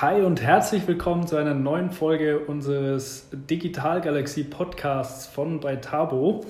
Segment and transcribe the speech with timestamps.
[0.00, 6.46] Hi und herzlich willkommen zu einer neuen Folge unseres Digital Galaxie Podcasts von bei Tabo.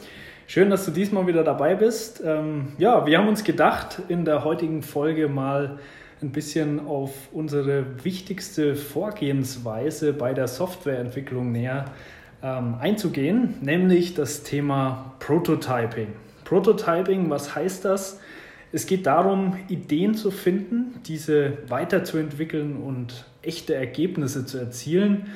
[0.46, 2.22] Schön, dass du diesmal wieder dabei bist.
[2.24, 5.80] Ähm, ja, wir haben uns gedacht, in der heutigen Folge mal
[6.22, 11.86] ein bisschen auf unsere wichtigste Vorgehensweise bei der Softwareentwicklung näher
[12.44, 16.12] ähm, einzugehen, nämlich das Thema Prototyping.
[16.44, 18.20] Prototyping, was heißt das?
[18.72, 25.26] Es geht darum, Ideen zu finden, diese weiterzuentwickeln und echte Ergebnisse zu erzielen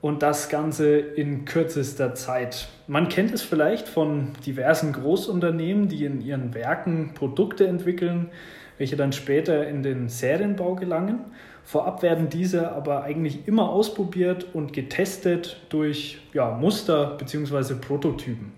[0.00, 2.68] und das Ganze in kürzester Zeit.
[2.88, 8.30] Man kennt es vielleicht von diversen Großunternehmen, die in ihren Werken Produkte entwickeln,
[8.78, 11.20] welche dann später in den Serienbau gelangen.
[11.62, 17.74] Vorab werden diese aber eigentlich immer ausprobiert und getestet durch ja, Muster bzw.
[17.74, 18.52] Prototypen.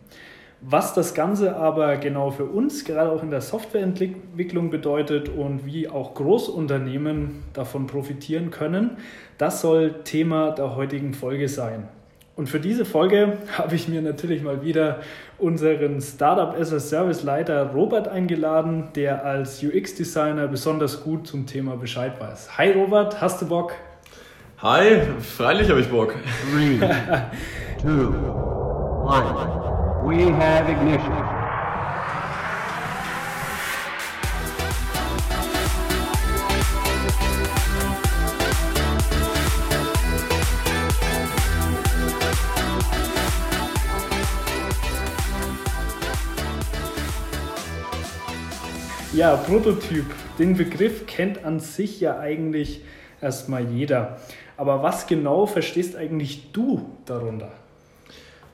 [0.67, 5.91] Was das Ganze aber genau für uns, gerade auch in der Softwareentwicklung bedeutet und wie
[5.91, 8.97] auch Großunternehmen davon profitieren können,
[9.37, 11.89] das soll Thema der heutigen Folge sein.
[12.35, 15.01] Und für diese Folge habe ich mir natürlich mal wieder
[15.37, 21.77] unseren Startup as a Service Leiter Robert eingeladen, der als UX-Designer besonders gut zum Thema
[21.77, 22.57] Bescheid weiß.
[22.57, 23.75] Hi Robert, hast du Bock?
[24.59, 26.15] Hi, freilich habe ich Bock.
[26.51, 26.79] Three,
[27.83, 28.15] two,
[29.05, 29.64] one.
[30.05, 31.13] We have ignition.
[49.15, 50.05] Ja, Prototyp.
[50.39, 52.83] Den Begriff kennt an sich ja eigentlich
[53.23, 54.19] erstmal jeder.
[54.59, 57.53] Aber was genau verstehst eigentlich du darunter?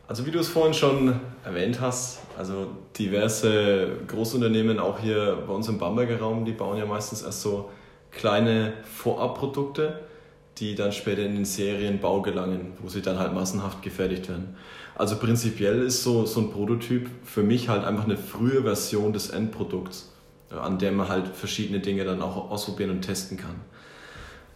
[0.06, 5.68] Also wie du es vorhin schon erwähnt hast, also diverse Großunternehmen, auch hier bei uns
[5.68, 7.70] im Bamberger Raum, die bauen ja meistens erst so
[8.10, 10.00] kleine Vorabprodukte,
[10.58, 14.56] die dann später in den Serienbau gelangen, wo sie dann halt massenhaft gefertigt werden.
[14.94, 19.30] Also prinzipiell ist so, so ein Prototyp für mich halt einfach eine frühe Version des
[19.30, 20.12] Endprodukts,
[20.50, 23.54] an der man halt verschiedene Dinge dann auch ausprobieren und testen kann.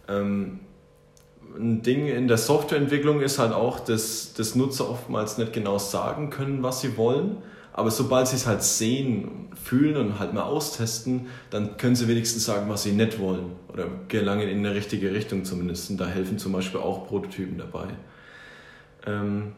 [0.07, 0.59] Ähm,
[1.57, 6.29] ein Ding in der Softwareentwicklung ist halt auch, dass, dass Nutzer oftmals nicht genau sagen
[6.29, 7.37] können, was sie wollen.
[7.73, 12.45] Aber sobald sie es halt sehen, fühlen und halt mal austesten, dann können sie wenigstens
[12.45, 13.51] sagen, was sie nicht wollen.
[13.71, 15.89] Oder gelangen in eine richtige Richtung zumindest.
[15.89, 17.87] Und da helfen zum Beispiel auch Prototypen dabei.
[19.05, 19.51] Ähm,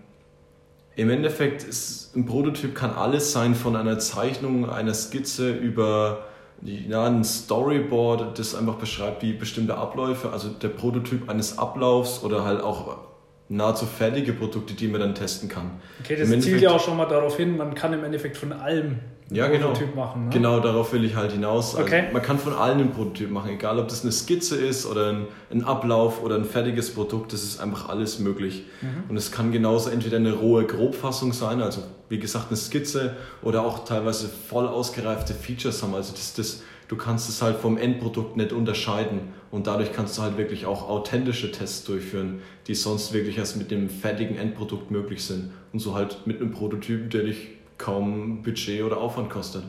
[0.95, 6.25] Im Endeffekt ist ein Prototyp kann alles sein, von einer Zeichnung, einer Skizze über
[6.63, 12.43] ja, ein Storyboard, das einfach beschreibt, wie bestimmte Abläufe, also der Prototyp eines Ablaufs oder
[12.43, 13.06] halt auch
[13.49, 15.71] nahezu fertige Produkte, die man dann testen kann.
[16.03, 18.99] Okay, das zielt ja auch schon mal darauf hin, man kann im Endeffekt von allem
[19.29, 19.67] ja, genau.
[19.67, 20.25] Prototyp machen.
[20.25, 20.29] Ne?
[20.31, 21.75] Genau, darauf will ich halt hinaus.
[21.75, 22.05] Also okay.
[22.13, 25.27] Man kann von allen einen Prototyp machen, egal ob das eine Skizze ist oder ein,
[25.51, 28.63] ein Ablauf oder ein fertiges Produkt, das ist einfach alles möglich.
[28.81, 29.09] Mhm.
[29.09, 33.65] Und es kann genauso entweder eine rohe Grobfassung sein, also wie gesagt eine Skizze oder
[33.65, 35.93] auch teilweise voll ausgereifte Features haben.
[35.93, 40.21] Also das, das, du kannst es halt vom Endprodukt nicht unterscheiden und dadurch kannst du
[40.21, 45.23] halt wirklich auch authentische Tests durchführen, die sonst wirklich erst mit dem fertigen Endprodukt möglich
[45.23, 45.51] sind.
[45.73, 49.63] Und so halt mit einem Prototypen, der dich kaum Budget oder Aufwand kostet.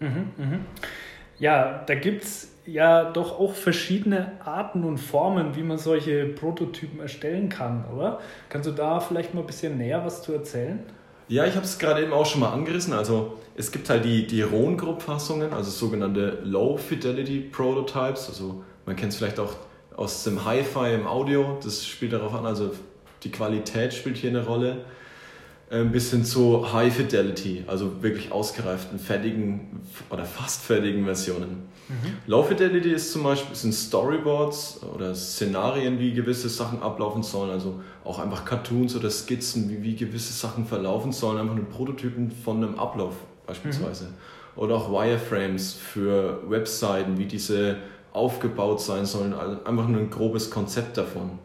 [0.00, 0.60] Mhm, mhm.
[1.38, 7.00] Ja, da gibt es ja doch auch verschiedene Arten und Formen, wie man solche Prototypen
[7.00, 8.20] erstellen kann, oder?
[8.48, 10.80] Kannst du da vielleicht mal ein bisschen näher was zu erzählen?
[11.28, 12.92] Ja, ich habe es gerade eben auch schon mal angerissen.
[12.92, 18.28] Also es gibt halt die, die rohen Grobfassungen, also sogenannte Low Fidelity Prototypes.
[18.28, 19.54] Also man kennt es vielleicht auch
[19.94, 21.60] aus dem Hi-Fi im Audio.
[21.62, 22.72] Das spielt darauf an, also
[23.22, 24.78] die Qualität spielt hier eine Rolle.
[25.70, 29.80] Äh, bis hin zu High Fidelity, also wirklich ausgereiften, fertigen
[30.10, 31.68] oder fast fertigen Versionen.
[31.88, 32.16] Mhm.
[32.26, 37.80] Low Fidelity ist zum Beispiel sind Storyboards oder Szenarien, wie gewisse Sachen ablaufen sollen, also
[38.02, 42.56] auch einfach Cartoons oder Skizzen, wie, wie gewisse Sachen verlaufen sollen, einfach nur Prototypen von
[42.56, 43.14] einem Ablauf
[43.46, 44.06] beispielsweise.
[44.06, 44.14] Mhm.
[44.56, 47.76] Oder auch Wireframes für Webseiten, wie diese
[48.12, 51.38] aufgebaut sein sollen, also einfach nur ein grobes Konzept davon.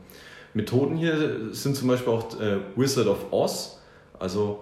[0.53, 3.79] Methoden hier sind zum Beispiel auch äh, Wizard of Oz,
[4.17, 4.59] also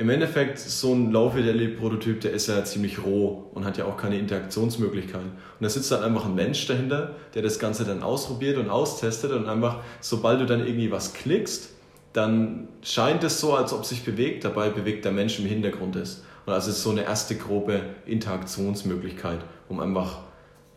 [0.00, 4.18] im Endeffekt so ein Low-Fidelity-Prototyp, der ist ja ziemlich roh und hat ja auch keine
[4.18, 5.28] Interaktionsmöglichkeiten.
[5.28, 9.30] Und da sitzt dann einfach ein Mensch dahinter, der das Ganze dann ausprobiert und austestet
[9.32, 11.68] und einfach, sobald du dann irgendwie was klickst,
[12.14, 16.24] dann scheint es so, als ob sich bewegt, dabei bewegt der Mensch im Hintergrund ist.
[16.46, 20.20] Und also ist so eine erste grobe Interaktionsmöglichkeit, um einfach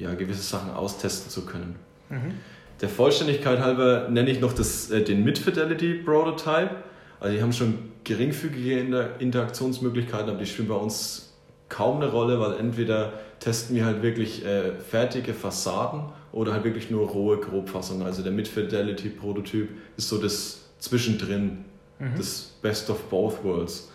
[0.04, 1.76] ja, gewisse Sachen austesten zu können.
[2.10, 2.34] Mhm.
[2.82, 6.72] Der Vollständigkeit halber nenne ich noch das, äh, den Mid-Fidelity Prototype.
[7.20, 8.80] Also die haben schon geringfügige
[9.20, 11.34] Interaktionsmöglichkeiten, aber die spielen bei uns
[11.70, 16.92] kaum eine Rolle, weil entweder testen wir halt wirklich äh, fertige Fassaden oder halt wirklich
[16.92, 18.06] nur rohe Grobfassungen.
[18.06, 21.66] Also der Mid-Fidelity-Prototyp ist so das Zwischendrin,
[22.00, 22.12] mhm.
[22.18, 23.90] das Best of both worlds.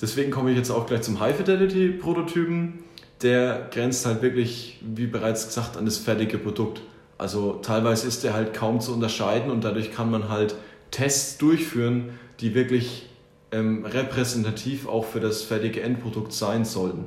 [0.00, 2.84] Deswegen komme ich jetzt auch gleich zum High-Fidelity-Prototypen.
[3.22, 6.82] Der grenzt halt wirklich, wie bereits gesagt, an das fertige Produkt.
[7.18, 10.56] Also teilweise ist der halt kaum zu unterscheiden und dadurch kann man halt
[10.90, 13.08] Tests durchführen, die wirklich
[13.52, 17.04] ähm, repräsentativ auch für das fertige Endprodukt sein sollten.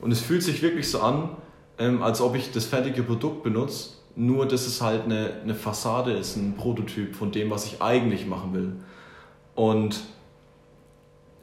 [0.00, 1.30] Und es fühlt sich wirklich so an,
[1.78, 6.12] ähm, als ob ich das fertige Produkt benutze, nur dass es halt eine, eine Fassade
[6.12, 8.72] ist, ein Prototyp von dem, was ich eigentlich machen will.
[9.54, 10.00] Und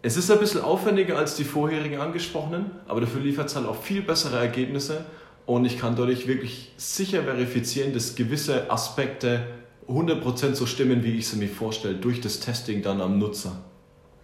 [0.03, 3.81] es ist ein bisschen aufwendiger als die vorherigen angesprochenen, aber dafür liefert es halt auch
[3.81, 5.05] viel bessere Ergebnisse
[5.45, 9.45] und ich kann dadurch wirklich sicher verifizieren, dass gewisse Aspekte
[9.87, 13.61] 100% so stimmen, wie ich sie mir vorstelle, durch das Testing dann am Nutzer.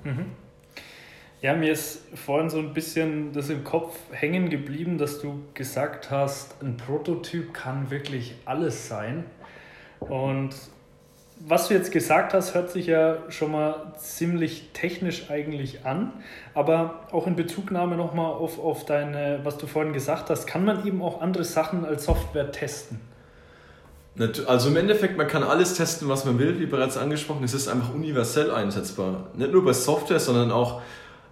[0.04, 0.26] Mhm.
[1.42, 6.10] Ja, mir ist vorhin so ein bisschen das im Kopf hängen geblieben, dass du gesagt
[6.10, 9.26] hast, ein Prototyp kann wirklich alles sein.
[10.00, 10.56] Und
[11.40, 16.12] was du jetzt gesagt hast, hört sich ja schon mal ziemlich technisch eigentlich an.
[16.54, 20.86] Aber auch in Bezugnahme nochmal auf, auf deine, was du vorhin gesagt hast, kann man
[20.86, 23.00] eben auch andere Sachen als Software testen.
[24.48, 27.44] Also im Endeffekt, man kann alles testen, was man will, wie bereits angesprochen.
[27.44, 29.28] Es ist einfach universell einsetzbar.
[29.36, 30.82] Nicht nur bei Software, sondern auch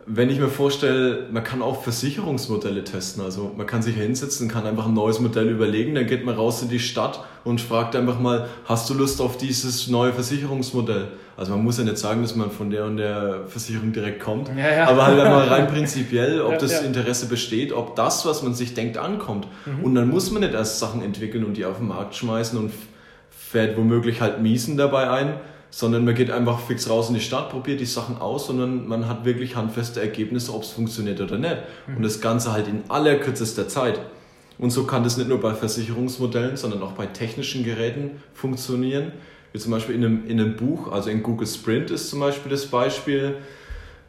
[0.07, 3.23] wenn ich mir vorstelle, man kann auch Versicherungsmodelle testen.
[3.23, 6.61] Also man kann sich hinsetzen, kann einfach ein neues Modell überlegen, dann geht man raus
[6.61, 11.07] in die Stadt und fragt einfach mal, hast du Lust auf dieses neue Versicherungsmodell?
[11.37, 14.49] Also man muss ja nicht sagen, dass man von der und der Versicherung direkt kommt,
[14.49, 14.87] ja, ja.
[14.87, 18.97] aber halt einmal rein prinzipiell, ob das Interesse besteht, ob das, was man sich denkt,
[18.97, 19.47] ankommt.
[19.65, 19.83] Mhm.
[19.83, 22.71] Und dann muss man nicht erst Sachen entwickeln und die auf den Markt schmeißen und
[23.31, 25.33] fährt womöglich halt Miesen dabei ein,
[25.75, 29.09] sondern man geht einfach fix raus in die Stadt, probiert die Sachen aus, sondern man
[29.09, 31.57] hat wirklich handfeste Ergebnisse, ob es funktioniert oder nicht.
[31.97, 33.99] Und das Ganze halt in allerkürzester Zeit.
[34.57, 39.11] Und so kann das nicht nur bei Versicherungsmodellen, sondern auch bei technischen Geräten funktionieren.
[39.51, 42.49] Wie zum Beispiel in einem, in einem Buch, also in Google Sprint ist zum Beispiel
[42.49, 43.35] das Beispiel,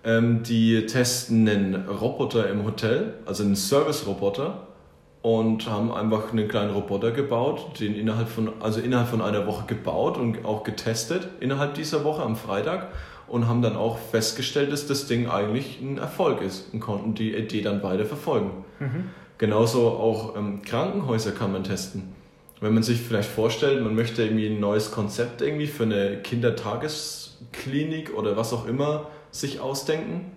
[0.05, 4.66] ähm, die testen einen Roboter im Hotel, also einen Service-Roboter
[5.27, 9.67] und haben einfach einen kleinen Roboter gebaut, den innerhalb von, also innerhalb von einer Woche
[9.67, 12.93] gebaut und auch getestet innerhalb dieser Woche am Freitag
[13.27, 17.35] und haben dann auch festgestellt, dass das Ding eigentlich ein Erfolg ist und konnten die
[17.35, 18.65] Idee dann beide verfolgen.
[18.79, 19.11] Mhm.
[19.37, 22.15] Genauso auch ähm, Krankenhäuser kann man testen.
[22.61, 28.17] Wenn man sich vielleicht vorstellt, man möchte irgendwie ein neues Konzept irgendwie für eine Kindertagesklinik
[28.17, 30.31] oder was auch immer sich ausdenken,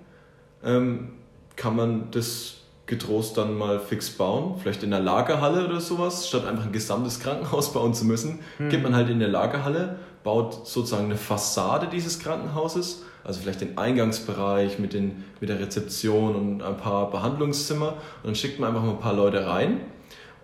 [0.63, 1.09] ähm,
[1.55, 2.58] kann man das
[2.89, 7.19] getrost dann mal fix bauen, vielleicht in der Lagerhalle oder sowas, statt einfach ein gesamtes
[7.21, 8.69] Krankenhaus bauen zu müssen, hm.
[8.69, 13.77] geht man halt in der Lagerhalle, baut sozusagen eine Fassade dieses Krankenhauses, also vielleicht den
[13.77, 17.89] Eingangsbereich mit, den, mit der Rezeption und ein paar Behandlungszimmer.
[17.89, 19.81] Und dann schickt man einfach mal ein paar Leute rein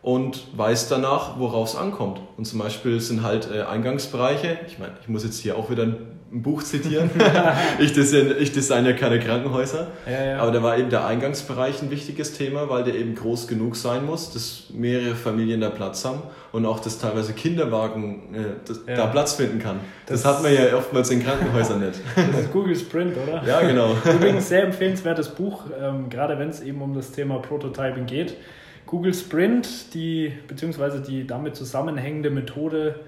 [0.06, 2.20] und weiß danach, worauf es ankommt.
[2.38, 5.82] Und zum Beispiel sind halt äh, Eingangsbereiche, ich meine, ich muss jetzt hier auch wieder
[5.82, 5.96] ein,
[6.32, 7.10] Buch zitieren,
[7.80, 10.40] ich, design, ich designe ja keine Krankenhäuser, ja, ja.
[10.40, 14.06] aber da war eben der Eingangsbereich ein wichtiges Thema, weil der eben groß genug sein
[14.06, 18.38] muss, dass mehrere Familien da Platz haben und auch, dass teilweise Kinderwagen äh,
[18.68, 18.96] das, ja.
[18.96, 19.80] da Platz finden kann.
[20.08, 22.00] Das, das, hat man ja oftmals in Krankenhäusern nicht.
[22.16, 23.42] Das ist Google Sprint, oder?
[23.48, 23.96] Ja, genau.
[24.04, 28.36] Übrigens sehr empfehlenswertes Buch, ähm, gerade wenn es eben um das Thema Prototyping geht.
[28.86, 33.00] Google Sprint, die beziehungsweise die damit zusammenhängende Methode.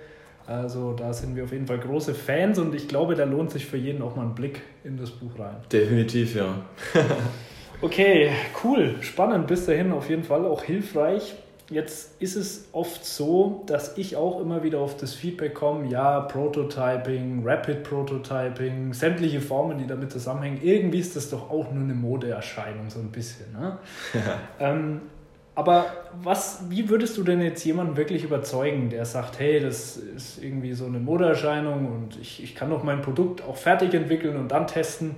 [0.46, 3.66] Also da sind wir auf jeden Fall große Fans und ich glaube, da lohnt sich
[3.66, 5.58] für jeden auch mal ein Blick in das Buch rein.
[5.72, 6.56] Definitiv, ja.
[7.82, 8.32] okay,
[8.64, 11.36] cool, spannend bis dahin auf jeden Fall auch hilfreich.
[11.70, 16.22] Jetzt ist es oft so, dass ich auch immer wieder auf das Feedback komme, ja,
[16.22, 20.60] Prototyping, Rapid Prototyping, sämtliche Formen, die damit zusammenhängen.
[20.64, 23.52] Irgendwie ist das doch auch nur eine Modeerscheinung, so ein bisschen.
[23.52, 23.78] Ne?
[24.62, 25.02] ähm,
[25.58, 25.88] aber
[26.22, 30.74] was, wie würdest du denn jetzt jemanden wirklich überzeugen, der sagt, hey, das ist irgendwie
[30.74, 34.68] so eine Modeerscheinung und ich, ich kann doch mein Produkt auch fertig entwickeln und dann
[34.68, 35.16] testen?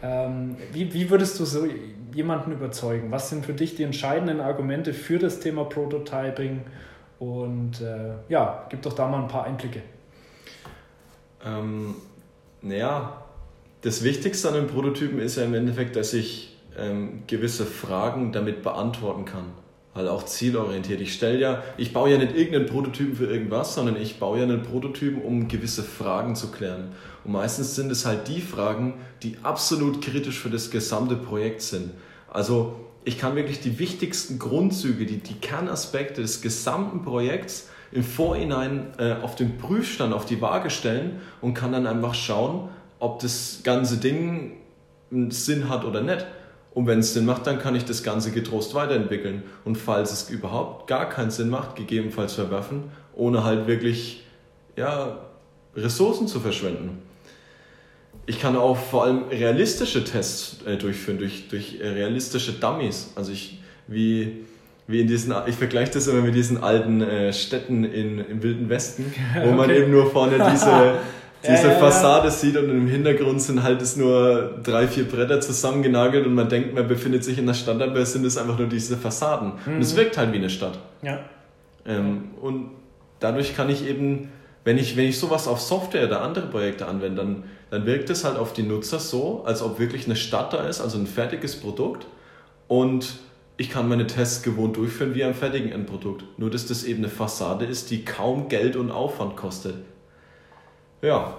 [0.00, 1.66] Ähm, wie, wie würdest du so
[2.14, 3.10] jemanden überzeugen?
[3.10, 6.60] Was sind für dich die entscheidenden Argumente für das Thema Prototyping?
[7.18, 9.82] Und äh, ja, gib doch da mal ein paar Einblicke.
[11.44, 11.96] Ähm,
[12.60, 13.24] naja,
[13.80, 18.62] das Wichtigste an den Prototypen ist ja im Endeffekt, dass ich ähm, gewisse Fragen damit
[18.62, 19.46] beantworten kann
[19.94, 21.00] halt auch zielorientiert.
[21.00, 24.44] Ich stelle ja, ich baue ja nicht irgendeinen Prototypen für irgendwas, sondern ich baue ja
[24.44, 26.92] einen Prototypen, um gewisse Fragen zu klären.
[27.24, 31.90] Und meistens sind es halt die Fragen, die absolut kritisch für das gesamte Projekt sind.
[32.30, 38.94] Also ich kann wirklich die wichtigsten Grundzüge, die, die Kernaspekte des gesamten Projekts im Vorhinein
[38.98, 43.60] äh, auf den Prüfstand, auf die Waage stellen und kann dann einfach schauen, ob das
[43.64, 44.56] ganze Ding
[45.10, 46.24] einen Sinn hat oder nicht.
[46.74, 49.42] Und wenn es Sinn macht, dann kann ich das Ganze getrost weiterentwickeln.
[49.64, 54.22] Und falls es überhaupt gar keinen Sinn macht, gegebenenfalls verwerfen, ohne halt wirklich
[54.76, 55.18] ja,
[55.76, 57.02] Ressourcen zu verschwenden.
[58.24, 63.12] Ich kann auch vor allem realistische Tests äh, durchführen, durch, durch äh, realistische Dummies.
[63.16, 64.44] Also ich, wie,
[64.86, 68.68] wie in diesen, ich vergleiche das immer mit diesen alten äh, Städten in, im Wilden
[68.68, 69.54] Westen, wo okay.
[69.54, 70.94] man eben nur vorne diese,
[71.42, 75.40] diese ja, ja, Fassade sieht und im Hintergrund sind halt es nur drei, vier Bretter
[75.40, 78.58] zusammengenagelt und man denkt, man befindet sich in der Stadt, aber es sind es einfach
[78.58, 79.54] nur diese Fassaden.
[79.66, 79.74] Mhm.
[79.74, 79.98] Und es mhm.
[79.98, 80.78] wirkt halt wie eine Stadt.
[81.02, 81.18] Ja.
[81.84, 82.70] Ähm, und
[83.18, 84.28] dadurch kann ich eben,
[84.64, 88.24] wenn ich, wenn ich sowas auf Software oder andere Projekte anwende, dann, dann wirkt es
[88.24, 91.56] halt auf die Nutzer so, als ob wirklich eine Stadt da ist, also ein fertiges
[91.56, 92.06] Produkt.
[92.68, 93.18] Und
[93.56, 96.24] ich kann meine Tests gewohnt durchführen wie ein fertigen Endprodukt.
[96.38, 99.74] Nur dass das eben eine Fassade ist, die kaum Geld und Aufwand kostet.
[101.02, 101.36] Ja,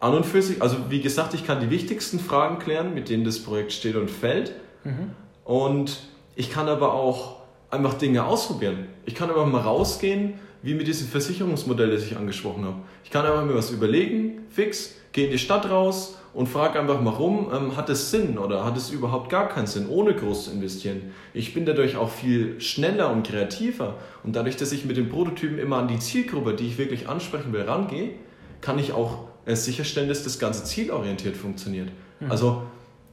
[0.00, 3.24] an und für sich, also wie gesagt, ich kann die wichtigsten Fragen klären, mit denen
[3.24, 4.52] das Projekt steht und fällt.
[4.82, 5.12] Mhm.
[5.44, 6.00] Und
[6.34, 7.36] ich kann aber auch
[7.70, 8.88] einfach Dinge ausprobieren.
[9.06, 12.76] Ich kann einfach mal rausgehen, wie mit diesem Versicherungsmodell, das ich angesprochen habe.
[13.04, 17.00] Ich kann einfach mir was überlegen, fix, gehe in die Stadt raus und frage einfach
[17.00, 20.46] mal rum, ähm, hat es Sinn oder hat es überhaupt gar keinen Sinn, ohne groß
[20.46, 21.12] zu investieren.
[21.32, 25.58] Ich bin dadurch auch viel schneller und kreativer und dadurch, dass ich mit den Prototypen
[25.58, 28.14] immer an die Zielgruppe, die ich wirklich ansprechen will, rangehe,
[28.62, 31.90] kann ich auch äh, sicherstellen, dass das Ganze zielorientiert funktioniert.
[32.20, 32.30] Mhm.
[32.30, 32.62] Also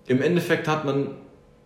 [0.08, 1.10] im Endeffekt hat man,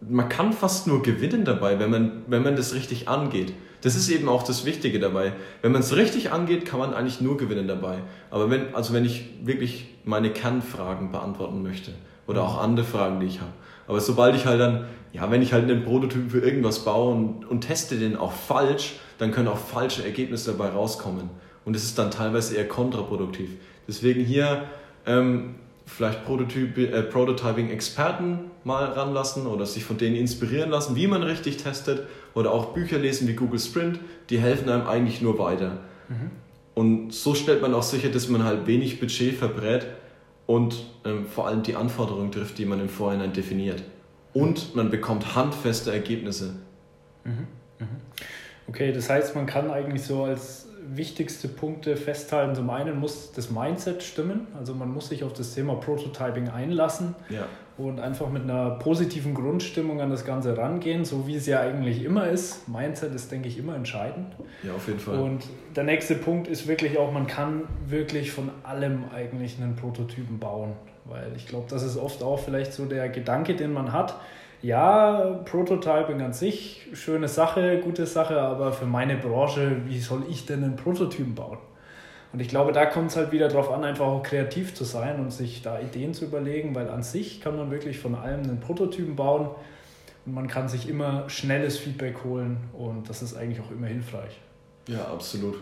[0.02, 3.54] man kann fast nur gewinnen dabei, wenn man, wenn man das richtig angeht.
[3.82, 5.34] Das ist eben auch das Wichtige dabei.
[5.62, 7.98] Wenn man es richtig angeht, kann man eigentlich nur gewinnen dabei.
[8.32, 11.92] Aber wenn, also wenn ich wirklich meine Kernfragen beantworten möchte
[12.26, 13.52] oder auch andere Fragen, die ich habe.
[13.88, 17.46] Aber sobald ich halt dann, ja, wenn ich halt einen Prototypen für irgendwas baue und,
[17.46, 21.30] und teste den auch falsch, dann können auch falsche Ergebnisse dabei rauskommen.
[21.66, 23.50] Und es ist dann teilweise eher kontraproduktiv.
[23.88, 24.66] Deswegen hier
[25.06, 31.24] ähm, vielleicht Prototyp, äh, Prototyping-Experten mal ranlassen oder sich von denen inspirieren lassen, wie man
[31.24, 34.00] richtig testet oder auch Bücher lesen wie Google Sprint,
[34.30, 35.80] die helfen einem eigentlich nur weiter.
[36.10, 36.32] Mhm.
[36.76, 39.86] Und so stellt man auch sicher, dass man halt wenig Budget verbrät
[40.48, 43.84] und ähm, vor allem die Anforderungen trifft, die man im Vorhinein definiert.
[44.34, 46.56] Und man bekommt handfeste Ergebnisse.
[47.24, 47.48] Mhm.
[47.80, 47.88] Mhm.
[48.68, 52.56] Okay, das heißt, man kann eigentlich so als wichtigste Punkte festhalten.
[52.56, 57.16] Zum einen muss das Mindset stimmen, also man muss sich auf das Thema Prototyping einlassen
[57.30, 57.46] ja.
[57.78, 62.04] und einfach mit einer positiven Grundstimmung an das Ganze rangehen, so wie es ja eigentlich
[62.04, 62.68] immer ist.
[62.68, 64.34] Mindset ist, denke ich, immer entscheidend.
[64.64, 65.20] Ja, auf jeden Fall.
[65.20, 65.44] Und
[65.76, 70.74] der nächste Punkt ist wirklich auch, man kann wirklich von allem eigentlich einen Prototypen bauen,
[71.06, 74.16] weil ich glaube, das ist oft auch vielleicht so der Gedanke, den man hat
[74.64, 80.46] ja, Prototyping an sich, schöne Sache, gute Sache, aber für meine Branche, wie soll ich
[80.46, 81.58] denn einen Prototypen bauen?
[82.32, 85.20] Und ich glaube, da kommt es halt wieder darauf an, einfach auch kreativ zu sein
[85.20, 88.60] und sich da Ideen zu überlegen, weil an sich kann man wirklich von allem einen
[88.62, 89.50] Prototypen bauen
[90.26, 94.40] und man kann sich immer schnelles Feedback holen und das ist eigentlich auch immer hilfreich.
[94.88, 95.58] Ja, absolut.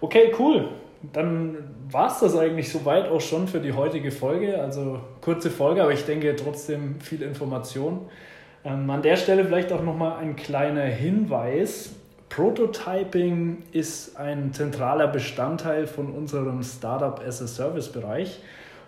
[0.00, 0.68] Okay, cool
[1.12, 1.56] dann
[1.90, 4.60] war es das eigentlich soweit auch schon für die heutige Folge.
[4.60, 8.00] Also kurze Folge, aber ich denke trotzdem viel Information.
[8.64, 11.90] Ähm, an der Stelle vielleicht auch nochmal ein kleiner Hinweis.
[12.28, 18.40] Prototyping ist ein zentraler Bestandteil von unserem Startup as a Service Bereich.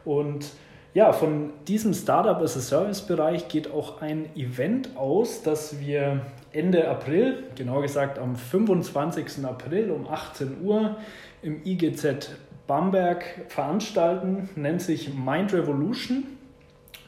[0.05, 0.47] Und
[0.95, 6.23] ja, von diesem Startup as a Service Bereich geht auch ein Event aus, das wir
[6.53, 9.45] Ende April, genau gesagt am 25.
[9.45, 10.97] April um 18 Uhr
[11.43, 12.31] im IGZ
[12.67, 16.25] Bamberg veranstalten, nennt sich Mind Revolution.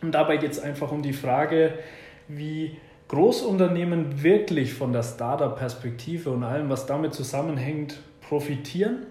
[0.03, 1.75] Und dabei geht es einfach um die Frage,
[2.29, 2.77] wie
[3.09, 9.07] Großunternehmen wirklich von der Startup-Perspektive und allem, was damit zusammenhängt, profitieren.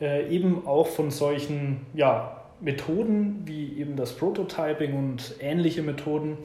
[0.00, 6.38] Äh, eben auch von solchen ja, Methoden wie eben das Prototyping und ähnliche Methoden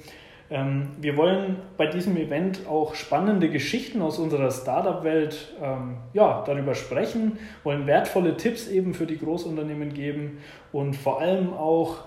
[0.50, 7.40] wir wollen bei diesem Event auch spannende Geschichten aus unserer Startup-Welt ähm, ja, darüber sprechen,
[7.64, 10.38] wollen wertvolle Tipps eben für die Großunternehmen geben
[10.72, 12.04] und vor allem auch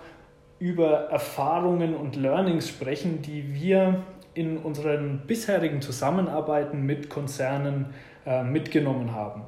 [0.61, 4.04] über Erfahrungen und Learnings sprechen, die wir
[4.35, 7.87] in unseren bisherigen Zusammenarbeiten mit Konzernen
[8.25, 9.42] äh, mitgenommen haben.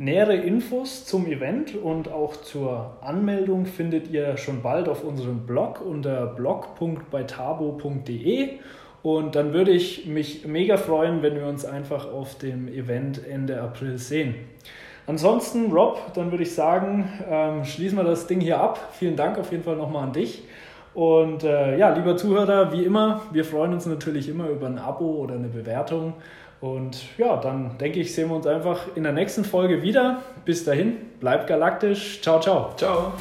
[0.00, 5.84] Nähere Infos zum Event und auch zur Anmeldung findet ihr schon bald auf unserem Blog
[5.84, 8.48] unter blog.beitabo.de
[9.02, 13.60] und dann würde ich mich mega freuen, wenn wir uns einfach auf dem Event Ende
[13.60, 14.36] April sehen.
[15.08, 18.90] Ansonsten, Rob, dann würde ich sagen, ähm, schließen wir das Ding hier ab.
[18.92, 20.44] Vielen Dank auf jeden Fall nochmal an dich.
[20.94, 25.06] Und äh, ja, lieber Zuhörer, wie immer, wir freuen uns natürlich immer über ein Abo
[25.06, 26.12] oder eine Bewertung.
[26.60, 30.22] Und ja, dann denke ich, sehen wir uns einfach in der nächsten Folge wieder.
[30.44, 32.20] Bis dahin, bleibt galaktisch.
[32.20, 32.74] Ciao, ciao.
[32.76, 33.12] Ciao.